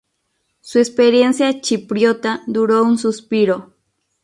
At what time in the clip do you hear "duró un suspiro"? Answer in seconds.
2.47-3.75